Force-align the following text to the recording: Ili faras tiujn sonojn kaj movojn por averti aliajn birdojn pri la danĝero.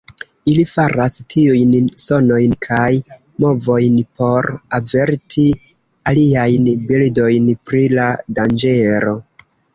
Ili 0.51 0.61
faras 0.69 1.17
tiujn 1.33 1.75
sonojn 2.03 2.55
kaj 2.67 2.87
movojn 3.45 4.01
por 4.23 4.49
averti 4.79 5.47
aliajn 6.15 6.73
birdojn 6.89 7.55
pri 7.71 7.85
la 8.01 8.11
danĝero. 8.41 9.17